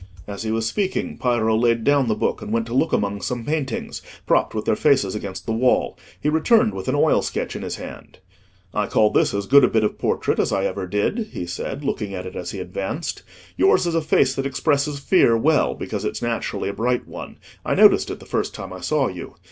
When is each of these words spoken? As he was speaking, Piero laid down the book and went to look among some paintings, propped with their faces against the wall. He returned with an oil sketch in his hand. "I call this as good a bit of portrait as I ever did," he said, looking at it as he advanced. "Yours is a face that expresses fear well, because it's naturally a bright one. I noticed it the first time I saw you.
As 0.27 0.41
he 0.41 0.49
was 0.49 0.65
speaking, 0.65 1.19
Piero 1.19 1.55
laid 1.55 1.83
down 1.83 2.07
the 2.07 2.15
book 2.15 2.41
and 2.41 2.51
went 2.51 2.65
to 2.65 2.73
look 2.73 2.91
among 2.91 3.21
some 3.21 3.45
paintings, 3.45 4.01
propped 4.25 4.55
with 4.55 4.65
their 4.65 4.75
faces 4.75 5.13
against 5.13 5.45
the 5.45 5.51
wall. 5.53 5.95
He 6.19 6.27
returned 6.27 6.73
with 6.73 6.87
an 6.87 6.95
oil 6.95 7.21
sketch 7.21 7.55
in 7.55 7.61
his 7.61 7.75
hand. 7.75 8.17
"I 8.73 8.87
call 8.87 9.11
this 9.11 9.31
as 9.31 9.45
good 9.45 9.63
a 9.63 9.67
bit 9.67 9.83
of 9.83 9.99
portrait 9.99 10.39
as 10.39 10.51
I 10.51 10.65
ever 10.65 10.87
did," 10.87 11.27
he 11.33 11.45
said, 11.45 11.83
looking 11.83 12.15
at 12.15 12.25
it 12.25 12.35
as 12.35 12.49
he 12.49 12.57
advanced. 12.59 13.21
"Yours 13.57 13.85
is 13.85 13.93
a 13.93 14.01
face 14.01 14.33
that 14.33 14.47
expresses 14.47 14.97
fear 14.97 15.37
well, 15.37 15.75
because 15.75 16.03
it's 16.03 16.23
naturally 16.23 16.69
a 16.69 16.73
bright 16.73 17.07
one. 17.07 17.37
I 17.63 17.75
noticed 17.75 18.09
it 18.09 18.19
the 18.19 18.25
first 18.25 18.55
time 18.55 18.73
I 18.73 18.79
saw 18.81 19.07
you. 19.07 19.35